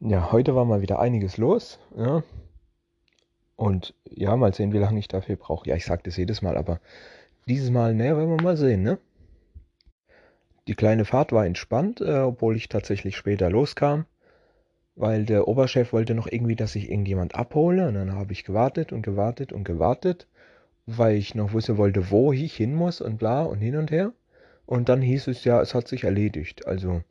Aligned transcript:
Ja, 0.00 0.32
heute 0.32 0.54
war 0.54 0.64
mal 0.64 0.80
wieder 0.80 0.98
einiges 0.98 1.36
los. 1.36 1.78
Ja. 1.94 2.22
Und 3.56 3.94
ja, 4.08 4.34
mal 4.36 4.54
sehen, 4.54 4.72
wie 4.72 4.78
lange 4.78 4.98
ich 4.98 5.08
dafür 5.08 5.36
brauche. 5.36 5.68
Ja, 5.68 5.76
ich 5.76 5.84
sage 5.84 6.02
das 6.04 6.16
jedes 6.16 6.40
Mal, 6.40 6.56
aber 6.56 6.80
dieses 7.46 7.70
Mal, 7.70 7.94
naja, 7.94 8.16
werden 8.16 8.30
wir 8.30 8.42
mal 8.42 8.56
sehen, 8.56 8.82
ne? 8.82 8.98
Die 10.66 10.74
kleine 10.74 11.04
Fahrt 11.04 11.32
war 11.32 11.44
entspannt, 11.44 12.00
äh, 12.00 12.20
obwohl 12.20 12.56
ich 12.56 12.68
tatsächlich 12.68 13.16
später 13.16 13.50
loskam, 13.50 14.06
weil 14.96 15.26
der 15.26 15.48
Oberchef 15.48 15.92
wollte 15.92 16.14
noch 16.14 16.28
irgendwie, 16.30 16.56
dass 16.56 16.76
ich 16.76 16.90
irgendjemand 16.90 17.34
abhole. 17.34 17.86
Und 17.88 17.94
dann 17.94 18.14
habe 18.14 18.32
ich 18.32 18.44
gewartet 18.44 18.92
und 18.92 19.02
gewartet 19.02 19.52
und 19.52 19.64
gewartet, 19.64 20.26
weil 20.86 21.16
ich 21.16 21.34
noch 21.34 21.52
wissen 21.52 21.76
wollte, 21.76 22.10
wo 22.10 22.32
ich 22.32 22.56
hin 22.56 22.74
muss 22.74 23.02
und 23.02 23.18
bla 23.18 23.42
und 23.42 23.58
hin 23.58 23.76
und 23.76 23.90
her. 23.90 24.12
Und 24.64 24.88
dann 24.88 25.02
hieß 25.02 25.26
es 25.26 25.44
ja, 25.44 25.60
es 25.60 25.74
hat 25.74 25.88
sich 25.88 26.04
erledigt. 26.04 26.66
Also 26.66 27.02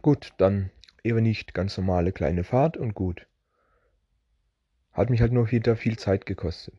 gut, 0.00 0.32
dann 0.38 0.70
eben 1.08 1.22
nicht 1.22 1.54
ganz 1.54 1.76
normale 1.76 2.12
kleine 2.12 2.44
Fahrt 2.44 2.76
und 2.76 2.94
gut. 2.94 3.26
Hat 4.92 5.10
mich 5.10 5.20
halt 5.20 5.32
nur 5.32 5.50
wieder 5.50 5.76
viel 5.76 5.98
Zeit 5.98 6.26
gekostet. 6.26 6.74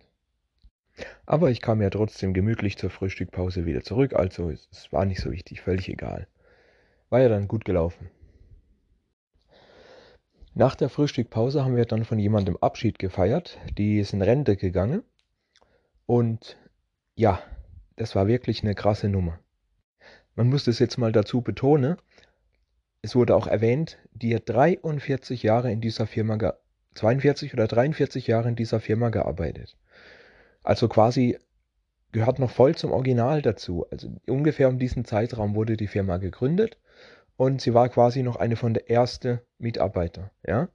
Aber 1.25 1.49
ich 1.49 1.61
kam 1.61 1.81
ja 1.81 1.89
trotzdem 1.89 2.33
gemütlich 2.33 2.77
zur 2.77 2.89
Frühstückpause 2.89 3.65
wieder 3.65 3.81
zurück, 3.81 4.13
also 4.13 4.49
es 4.49 4.91
war 4.91 5.05
nicht 5.05 5.21
so 5.21 5.31
wichtig, 5.31 5.61
völlig 5.61 5.89
egal. 5.89 6.27
War 7.09 7.21
ja 7.21 7.29
dann 7.29 7.47
gut 7.47 7.65
gelaufen. 7.65 8.09
Nach 10.53 10.75
der 10.75 10.89
Frühstückpause 10.89 11.63
haben 11.63 11.75
wir 11.75 11.85
dann 11.85 12.03
von 12.03 12.19
jemandem 12.19 12.57
Abschied 12.57 12.99
gefeiert, 12.99 13.57
die 13.77 13.99
ist 13.99 14.13
in 14.13 14.21
Rente 14.21 14.57
gegangen. 14.57 15.03
Und 16.05 16.57
ja, 17.15 17.41
das 17.95 18.15
war 18.15 18.27
wirklich 18.27 18.63
eine 18.63 18.75
krasse 18.75 19.09
Nummer. 19.09 19.39
Man 20.35 20.49
muss 20.49 20.65
das 20.65 20.79
jetzt 20.79 20.97
mal 20.97 21.11
dazu 21.11 21.41
betonen, 21.41 21.97
es 23.01 23.15
wurde 23.15 23.35
auch 23.35 23.47
erwähnt, 23.47 23.97
die 24.11 24.35
hat 24.35 24.43
43 24.47 25.43
Jahre 25.43 25.71
in 25.71 25.81
dieser 25.81 26.05
Firma, 26.07 26.37
42 26.95 27.53
oder 27.53 27.67
43 27.67 28.27
Jahre 28.27 28.49
in 28.49 28.55
dieser 28.55 28.79
Firma 28.79 29.09
gearbeitet. 29.09 29.77
Also 30.63 30.87
quasi 30.87 31.37
gehört 32.11 32.39
noch 32.39 32.51
voll 32.51 32.75
zum 32.75 32.91
Original 32.91 33.41
dazu. 33.41 33.85
Also 33.91 34.09
ungefähr 34.27 34.67
um 34.69 34.79
diesen 34.79 35.05
Zeitraum 35.05 35.55
wurde 35.55 35.77
die 35.77 35.87
Firma 35.87 36.17
gegründet 36.17 36.77
und 37.37 37.61
sie 37.61 37.73
war 37.73 37.87
quasi 37.89 38.23
noch 38.23 38.35
eine 38.35 38.55
von 38.55 38.73
der 38.73 38.89
ersten 38.89 39.39
Mitarbeiter, 39.57 40.31
ja. 40.45 40.69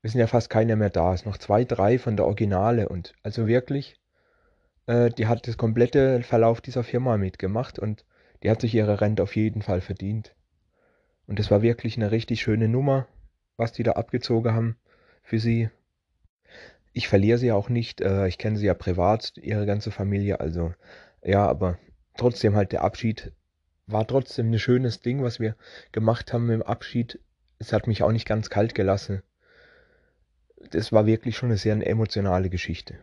Wir 0.00 0.10
sind 0.10 0.20
ja 0.20 0.28
fast 0.28 0.48
keiner 0.48 0.76
mehr 0.76 0.90
da, 0.90 1.12
es 1.12 1.20
sind 1.20 1.30
noch 1.30 1.38
zwei, 1.38 1.64
drei 1.64 1.98
von 1.98 2.16
der 2.16 2.24
Originale 2.24 2.88
und 2.88 3.14
also 3.24 3.48
wirklich, 3.48 4.00
äh, 4.86 5.10
die 5.10 5.26
hat 5.26 5.48
das 5.48 5.56
komplette 5.56 6.22
Verlauf 6.22 6.60
dieser 6.60 6.84
Firma 6.84 7.16
mitgemacht 7.16 7.80
und 7.80 8.04
die 8.42 8.50
hat 8.50 8.60
sich 8.60 8.74
ihre 8.74 9.00
Rente 9.00 9.24
auf 9.24 9.34
jeden 9.34 9.60
Fall 9.60 9.80
verdient. 9.80 10.36
Und 11.28 11.38
es 11.38 11.50
war 11.50 11.60
wirklich 11.60 11.96
eine 11.96 12.10
richtig 12.10 12.40
schöne 12.40 12.68
Nummer, 12.68 13.06
was 13.58 13.72
die 13.72 13.82
da 13.82 13.92
abgezogen 13.92 14.54
haben 14.54 14.76
für 15.22 15.38
sie. 15.38 15.68
Ich 16.94 17.06
verliere 17.06 17.36
sie 17.36 17.52
auch 17.52 17.68
nicht. 17.68 18.00
Äh, 18.00 18.26
ich 18.28 18.38
kenne 18.38 18.56
sie 18.56 18.66
ja 18.66 18.74
privat, 18.74 19.34
ihre 19.36 19.66
ganze 19.66 19.90
Familie. 19.90 20.40
Also 20.40 20.72
ja, 21.22 21.46
aber 21.46 21.78
trotzdem 22.16 22.56
halt 22.56 22.72
der 22.72 22.82
Abschied 22.82 23.30
war 23.86 24.06
trotzdem 24.06 24.50
ein 24.50 24.58
schönes 24.58 25.00
Ding, 25.00 25.22
was 25.22 25.38
wir 25.38 25.54
gemacht 25.92 26.32
haben 26.32 26.50
im 26.50 26.62
Abschied. 26.62 27.20
Es 27.58 27.74
hat 27.74 27.86
mich 27.86 28.02
auch 28.02 28.12
nicht 28.12 28.26
ganz 28.26 28.48
kalt 28.48 28.74
gelassen. 28.74 29.22
Das 30.70 30.92
war 30.92 31.04
wirklich 31.04 31.36
schon 31.36 31.50
eine 31.50 31.58
sehr 31.58 31.74
emotionale 31.86 32.48
Geschichte. 32.48 32.94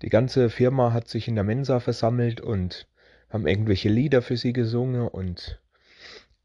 Die 0.00 0.08
ganze 0.08 0.48
Firma 0.48 0.94
hat 0.94 1.08
sich 1.08 1.28
in 1.28 1.34
der 1.34 1.44
Mensa 1.44 1.80
versammelt 1.80 2.40
und 2.40 2.88
haben 3.28 3.46
irgendwelche 3.46 3.90
Lieder 3.90 4.22
für 4.22 4.38
sie 4.38 4.54
gesungen 4.54 5.06
und 5.06 5.60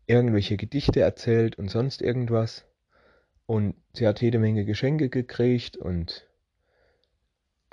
irgendwelche 0.07 0.57
Gedichte 0.57 1.01
erzählt 1.01 1.57
und 1.57 1.69
sonst 1.69 2.01
irgendwas. 2.01 2.65
Und 3.45 3.75
sie 3.93 4.07
hat 4.07 4.21
jede 4.21 4.39
Menge 4.39 4.65
Geschenke 4.65 5.09
gekriegt 5.09 5.77
und 5.77 6.27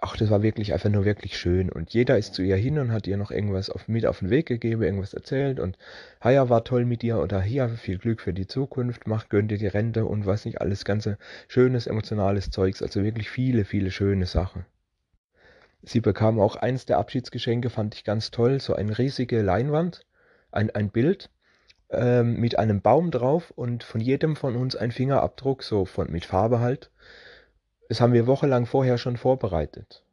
ach, 0.03 0.17
das 0.17 0.31
war 0.31 0.43
wirklich 0.43 0.73
einfach 0.73 0.91
nur 0.91 1.05
wirklich 1.05 1.39
schön. 1.39 1.71
Und 1.71 1.95
jeder 1.95 2.19
ist 2.19 2.35
zu 2.35 2.43
ihr 2.43 2.57
hin 2.57 2.79
und 2.79 2.91
hat 2.91 3.07
ihr 3.07 3.17
noch 3.17 3.31
irgendwas 3.31 3.71
auf, 3.71 3.87
mit 3.89 4.05
auf 4.05 4.19
den 4.19 4.31
Weg 4.31 4.47
gegeben, 4.47 4.83
irgendwas 4.83 5.15
erzählt 5.15 5.61
und 5.61 5.79
ja, 6.25 6.49
war 6.49 6.65
toll 6.65 6.85
mit 6.85 7.05
ihr 7.05 7.19
oder 7.19 7.41
hier, 7.41 7.69
viel 7.69 7.99
Glück 7.99 8.21
für 8.21 8.35
die 8.35 8.49
Zukunft, 8.49 9.07
macht, 9.07 9.31
gönnt 9.31 9.51
dir 9.51 9.59
die 9.59 9.69
Rente 9.69 10.05
und 10.05 10.27
was 10.27 10.45
nicht, 10.45 10.61
alles 10.61 10.85
ganze 10.85 11.19
schönes, 11.49 11.87
emotionales 11.87 12.51
Zeugs, 12.51 12.83
also 12.83 13.03
wirklich 13.05 13.31
viele, 13.31 13.65
viele 13.65 13.93
schöne 13.93 14.27
Sachen. 14.27 14.67
Sie 15.83 16.01
bekam 16.01 16.39
auch 16.41 16.57
eins 16.57 16.85
der 16.85 16.99
Abschiedsgeschenke, 16.99 17.71
fand 17.71 17.95
ich 17.95 18.05
ganz 18.05 18.31
toll, 18.31 18.61
so 18.61 18.75
eine 18.75 18.99
riesige 18.99 19.41
Leinwand, 19.41 20.05
ein, 20.51 20.71
ein 20.71 20.91
Bild 20.91 21.31
ähm, 21.93 22.41
mit 22.41 22.59
einem 22.59 22.81
Baum 22.81 23.11
drauf 23.11 23.51
und 23.51 23.85
von 23.85 24.01
jedem 24.01 24.37
von 24.37 24.57
uns 24.57 24.77
ein 24.77 24.93
Fingerabdruck, 24.93 25.63
so 25.63 25.85
von, 25.85 26.11
mit 26.11 26.25
Farbe 26.25 26.61
halt. 26.61 26.91
Das 27.89 28.01
haben 28.01 28.13
wir 28.13 28.27
wochenlang 28.27 28.67
vorher 28.67 28.99
schon 28.99 29.17
vorbereitet. 29.17 30.05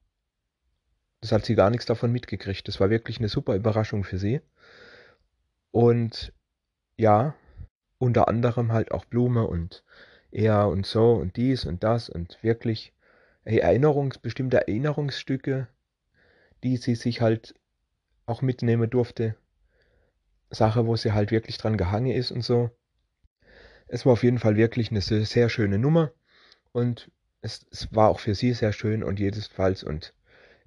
Das 1.22 1.32
hat 1.32 1.46
sie 1.46 1.56
gar 1.56 1.70
nichts 1.70 1.86
davon 1.86 2.12
mitgekriegt. 2.12 2.68
Das 2.68 2.80
war 2.80 2.90
wirklich 2.90 3.20
eine 3.20 3.30
super 3.30 3.56
Überraschung 3.56 4.04
für 4.04 4.18
sie. 4.18 4.42
Und 5.72 6.34
ja, 6.98 7.36
unter 7.98 8.28
anderem 8.28 8.72
halt 8.72 8.92
auch 8.92 9.06
Blume 9.06 9.48
und 9.48 9.84
er 10.32 10.68
und 10.68 10.86
so 10.86 11.14
und 11.14 11.38
dies 11.38 11.66
und 11.66 11.84
das 11.84 12.10
und 12.10 12.42
wirklich 12.44 12.94
Erinnerungs, 13.46 14.18
bestimmte 14.18 14.58
Erinnerungsstücke, 14.58 15.68
die 16.64 16.78
sie 16.78 16.96
sich 16.96 17.22
halt 17.22 17.56
auch 18.26 18.42
mitnehmen 18.42 18.90
durfte 18.90 19.36
Sache, 20.50 20.86
wo 20.86 20.96
sie 20.96 21.14
halt 21.14 21.32
wirklich 21.32 21.58
dran 21.58 21.78
gehangen 21.78 22.12
ist 22.12 22.32
und 22.32 22.42
so. 22.42 22.72
Es 23.88 24.06
war 24.06 24.14
auf 24.14 24.24
jeden 24.24 24.40
Fall 24.40 24.56
wirklich 24.56 24.92
eine 24.92 25.02
sehr, 25.02 25.50
schöne 25.50 25.80
Nummer 25.80 26.12
und 26.72 27.12
es, 27.42 27.66
es, 27.72 27.94
war 27.94 28.10
auch 28.10 28.20
für 28.20 28.36
sie 28.36 28.54
sehr 28.54 28.74
schön 28.74 29.04
und 29.04 29.20
jedesfalls 29.20 29.84
und 29.84 30.14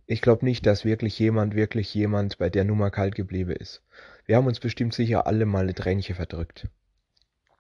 ich 0.07 0.21
glaube 0.21 0.45
nicht, 0.45 0.67
dass 0.67 0.85
wirklich 0.85 1.19
jemand, 1.19 1.55
wirklich 1.55 1.95
jemand 1.95 2.39
bei 2.39 2.51
der 2.51 2.65
Nummer 2.65 2.91
kalt 2.91 3.15
geblieben 3.15 3.53
ist. 3.53 3.83
Wir 4.27 4.37
haben 4.37 4.47
uns 4.47 4.61
bestimmt 4.61 4.95
sicher 4.95 5.27
alle 5.27 5.47
mal 5.47 5.63
eine 5.63 5.75
Tränchen 5.75 6.17
verdrückt. 6.17 6.69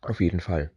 Auf 0.00 0.20
jeden 0.20 0.40
Fall. 0.40 0.70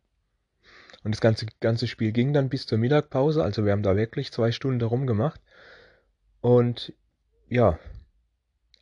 Und 1.03 1.13
das 1.13 1.21
ganze, 1.21 1.47
ganze 1.59 1.87
Spiel 1.87 2.11
ging 2.11 2.33
dann 2.33 2.49
bis 2.49 2.65
zur 2.65 2.77
Mittagpause, 2.77 3.43
also 3.43 3.65
wir 3.65 3.71
haben 3.71 3.83
da 3.83 3.95
wirklich 3.95 4.31
zwei 4.31 4.51
Stunden 4.51 4.81
rumgemacht. 4.81 5.41
Und 6.41 6.93
ja, 7.47 7.79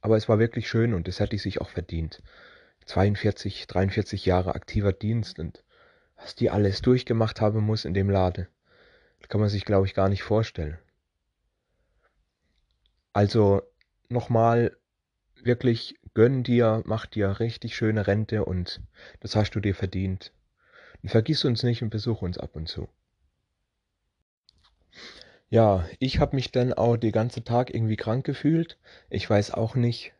aber 0.01 0.17
es 0.17 0.27
war 0.27 0.39
wirklich 0.39 0.67
schön 0.67 0.93
und 0.93 1.07
das 1.07 1.19
hätte 1.19 1.35
ich 1.35 1.41
sich 1.41 1.61
auch 1.61 1.69
verdient. 1.69 2.21
42, 2.85 3.67
43 3.67 4.25
Jahre 4.25 4.55
aktiver 4.55 4.93
Dienst 4.93 5.39
und 5.39 5.63
was 6.15 6.35
die 6.35 6.49
alles 6.49 6.81
durchgemacht 6.81 7.41
haben 7.41 7.61
muss 7.61 7.85
in 7.85 7.93
dem 7.93 8.09
Lade, 8.09 8.47
das 9.19 9.29
kann 9.29 9.41
man 9.41 9.49
sich, 9.49 9.65
glaube 9.65 9.85
ich, 9.85 9.93
gar 9.93 10.09
nicht 10.09 10.23
vorstellen. 10.23 10.77
Also 13.13 13.61
nochmal 14.09 14.75
wirklich 15.41 15.99
gönn 16.13 16.43
dir, 16.43 16.81
mach 16.85 17.05
dir 17.05 17.39
richtig 17.39 17.75
schöne 17.75 18.07
Rente 18.07 18.45
und 18.45 18.81
das 19.19 19.35
hast 19.35 19.51
du 19.51 19.59
dir 19.59 19.75
verdient. 19.75 20.31
Und 21.01 21.09
vergiss 21.09 21.45
uns 21.45 21.63
nicht 21.63 21.81
und 21.81 21.89
besuch 21.89 22.21
uns 22.21 22.37
ab 22.37 22.55
und 22.55 22.67
zu. 22.67 22.87
Ja, 25.49 25.87
ich 25.99 26.19
habe 26.19 26.35
mich 26.35 26.51
dann 26.51 26.73
auch 26.73 26.97
den 26.97 27.11
ganzen 27.11 27.45
Tag 27.45 27.73
irgendwie 27.73 27.95
krank 27.95 28.25
gefühlt. 28.25 28.79
Ich 29.09 29.29
weiß 29.29 29.51
auch 29.51 29.75
nicht, 29.75 30.13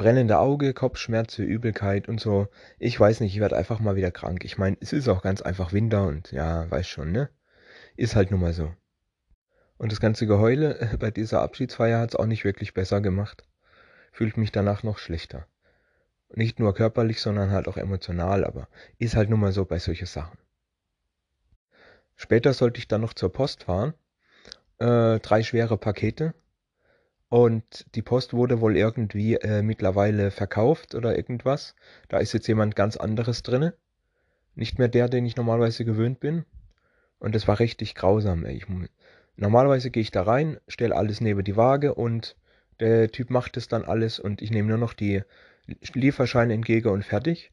brennende 0.00 0.38
Auge, 0.38 0.72
Kopfschmerzen, 0.72 1.44
Übelkeit 1.44 2.08
und 2.08 2.22
so. 2.22 2.48
Ich 2.78 2.98
weiß 2.98 3.20
nicht, 3.20 3.34
ich 3.34 3.40
werde 3.42 3.58
einfach 3.58 3.80
mal 3.80 3.96
wieder 3.96 4.10
krank. 4.10 4.46
Ich 4.46 4.56
meine, 4.56 4.78
es 4.80 4.94
ist 4.94 5.08
auch 5.08 5.20
ganz 5.20 5.42
einfach 5.42 5.74
Winter 5.74 6.06
und 6.06 6.32
ja, 6.32 6.70
weiß 6.70 6.88
schon, 6.88 7.12
ne? 7.12 7.28
Ist 7.96 8.16
halt 8.16 8.30
nun 8.30 8.40
mal 8.40 8.54
so. 8.54 8.72
Und 9.76 9.92
das 9.92 10.00
ganze 10.00 10.26
Geheule 10.26 10.96
bei 10.98 11.10
dieser 11.10 11.42
Abschiedsfeier 11.42 12.00
hat 12.00 12.10
es 12.10 12.16
auch 12.16 12.24
nicht 12.24 12.44
wirklich 12.44 12.72
besser 12.72 13.02
gemacht. 13.02 13.44
Fühlt 14.10 14.38
mich 14.38 14.50
danach 14.52 14.82
noch 14.82 14.96
schlechter. 14.96 15.46
Nicht 16.34 16.60
nur 16.60 16.74
körperlich, 16.74 17.20
sondern 17.20 17.50
halt 17.50 17.68
auch 17.68 17.76
emotional, 17.76 18.46
aber 18.46 18.68
ist 18.96 19.16
halt 19.16 19.28
nun 19.28 19.40
mal 19.40 19.52
so 19.52 19.66
bei 19.66 19.78
solchen 19.78 20.06
Sachen. 20.06 20.38
Später 22.16 22.54
sollte 22.54 22.78
ich 22.78 22.88
dann 22.88 23.02
noch 23.02 23.12
zur 23.12 23.34
Post 23.34 23.64
fahren. 23.64 23.92
Äh, 24.78 25.18
drei 25.18 25.42
schwere 25.42 25.76
Pakete 25.76 26.32
und 27.30 27.86
die 27.94 28.02
Post 28.02 28.34
wurde 28.34 28.60
wohl 28.60 28.76
irgendwie 28.76 29.36
äh, 29.36 29.62
mittlerweile 29.62 30.32
verkauft 30.32 30.96
oder 30.96 31.16
irgendwas. 31.16 31.76
Da 32.08 32.18
ist 32.18 32.32
jetzt 32.32 32.48
jemand 32.48 32.74
ganz 32.74 32.96
anderes 32.96 33.44
drinne. 33.44 33.74
Nicht 34.56 34.80
mehr 34.80 34.88
der, 34.88 35.08
den 35.08 35.24
ich 35.24 35.36
normalerweise 35.36 35.84
gewöhnt 35.84 36.18
bin. 36.18 36.44
Und 37.20 37.36
das 37.36 37.46
war 37.46 37.60
richtig 37.60 37.94
grausam. 37.94 38.44
Ey. 38.44 38.56
Ich, 38.56 38.66
normalerweise 39.36 39.90
gehe 39.92 40.00
ich 40.00 40.10
da 40.10 40.22
rein, 40.22 40.58
stelle 40.66 40.96
alles 40.96 41.20
neben 41.20 41.44
die 41.44 41.56
Waage 41.56 41.94
und 41.94 42.36
der 42.80 43.12
Typ 43.12 43.30
macht 43.30 43.56
es 43.56 43.68
dann 43.68 43.84
alles 43.84 44.18
und 44.18 44.42
ich 44.42 44.50
nehme 44.50 44.68
nur 44.68 44.78
noch 44.78 44.92
die 44.92 45.22
Lieferscheine 45.94 46.52
entgegen 46.52 46.88
und 46.88 47.04
fertig. 47.04 47.52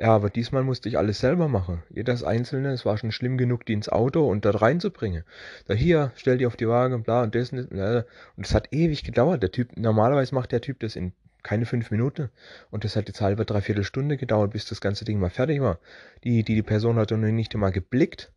Ja, 0.00 0.14
aber 0.14 0.30
diesmal 0.30 0.62
musste 0.62 0.88
ich 0.88 0.96
alles 0.96 1.18
selber 1.18 1.48
machen. 1.48 1.82
Jedes 1.90 2.22
einzelne, 2.22 2.70
es 2.70 2.86
war 2.86 2.96
schon 2.98 3.10
schlimm 3.10 3.36
genug, 3.36 3.66
die 3.66 3.72
ins 3.72 3.88
Auto 3.88 4.28
und 4.28 4.44
dort 4.44 4.62
reinzubringen. 4.62 5.24
Da 5.66 5.74
hier, 5.74 6.12
stell 6.14 6.38
die 6.38 6.46
auf 6.46 6.56
die 6.56 6.68
Waage, 6.68 6.98
bla 7.00 7.24
und 7.24 7.34
das 7.34 7.52
und 7.52 7.68
das. 7.72 8.04
Und 8.36 8.46
es 8.46 8.54
hat 8.54 8.72
ewig 8.72 9.02
gedauert. 9.02 9.42
Der 9.42 9.50
Typ, 9.50 9.76
normalerweise 9.76 10.36
macht 10.36 10.52
der 10.52 10.60
Typ 10.60 10.78
das 10.80 10.94
in 10.94 11.12
keine 11.42 11.66
fünf 11.66 11.90
Minuten. 11.90 12.30
Und 12.70 12.84
das 12.84 12.94
hat 12.94 13.08
jetzt 13.08 13.20
halbe, 13.20 13.44
dreiviertel 13.44 13.82
Stunde 13.82 14.16
gedauert, 14.16 14.52
bis 14.52 14.66
das 14.66 14.80
ganze 14.80 15.04
Ding 15.04 15.18
mal 15.18 15.30
fertig 15.30 15.60
war. 15.60 15.78
Die, 16.22 16.44
die, 16.44 16.54
die 16.54 16.62
Person 16.62 16.96
hat 16.96 17.10
noch 17.10 17.18
nicht 17.18 17.54
einmal 17.54 17.72
geblickt, 17.72 18.30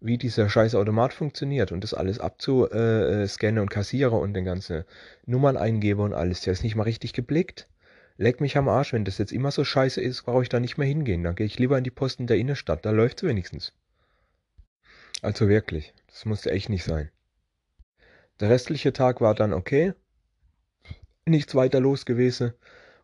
wie 0.00 0.18
dieser 0.18 0.48
scheiß 0.48 0.74
Automat 0.74 1.12
funktioniert 1.12 1.70
und 1.72 1.84
das 1.84 1.94
alles 1.94 2.18
abzuscannen 2.18 3.60
und 3.60 3.70
kassiere 3.70 4.16
und 4.16 4.34
den 4.34 4.44
ganzen 4.44 4.84
Nummern 5.26 5.56
eingebe 5.56 6.02
und 6.02 6.12
alles. 6.12 6.40
Der 6.40 6.52
ist 6.52 6.64
nicht 6.64 6.74
mal 6.74 6.84
richtig 6.84 7.12
geblickt. 7.12 7.68
Leck 8.16 8.40
mich 8.40 8.56
am 8.56 8.68
Arsch, 8.68 8.92
wenn 8.92 9.04
das 9.04 9.18
jetzt 9.18 9.32
immer 9.32 9.50
so 9.50 9.64
scheiße 9.64 10.00
ist, 10.00 10.22
brauche 10.22 10.42
ich 10.42 10.48
da 10.48 10.60
nicht 10.60 10.78
mehr 10.78 10.86
hingehen. 10.86 11.24
Dann 11.24 11.34
gehe 11.34 11.46
ich 11.46 11.58
lieber 11.58 11.76
in 11.76 11.84
die 11.84 11.90
Posten 11.90 12.26
der 12.26 12.36
Innenstadt, 12.36 12.84
da 12.84 12.90
läuft's 12.90 13.24
wenigstens. 13.24 13.72
Also 15.22 15.48
wirklich, 15.48 15.94
das 16.08 16.24
musste 16.24 16.50
echt 16.50 16.68
nicht 16.68 16.84
sein. 16.84 17.10
Der 18.40 18.50
restliche 18.50 18.92
Tag 18.92 19.20
war 19.20 19.34
dann 19.34 19.52
okay, 19.52 19.94
nichts 21.24 21.54
weiter 21.54 21.80
los 21.80 22.04
gewesen 22.04 22.52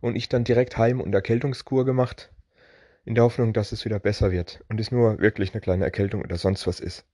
und 0.01 0.17
ich 0.17 0.29
dann 0.29 0.45
direkt 0.45 0.77
heim 0.77 1.01
und 1.01 1.15
Erkältungskur 1.15 1.85
gemacht, 1.85 2.31
in 3.05 3.15
der 3.15 3.25
Hoffnung, 3.25 3.53
dass 3.53 3.73
es 3.73 3.85
wieder 3.85 3.99
besser 3.99 4.31
wird 4.31 4.63
und 4.69 4.79
es 4.79 4.93
nur 4.93 5.19
wirklich 5.19 5.53
eine 5.53 5.61
kleine 5.61 5.85
Erkältung 5.85 6.23
oder 6.23 6.37
sonst 6.37 6.67
was 6.67 6.81
ist. 6.81 7.05